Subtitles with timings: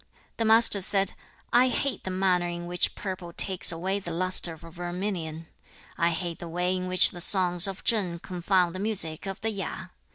[0.37, 1.13] The Master said,
[1.53, 5.45] 'I hate the manner in which purple takes away the luster of vermilion.
[5.95, 9.51] I hate the way in which the songs of Chang confound the music of the
[9.51, 9.89] Ya.